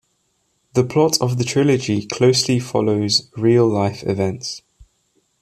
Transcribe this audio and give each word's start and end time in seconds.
The 0.73 0.83
plot 0.83 1.21
of 1.21 1.37
the 1.37 1.43
trilogy 1.43 2.07
closely 2.07 2.57
follows 2.57 3.29
real-life 3.37 4.01
events. 4.07 4.63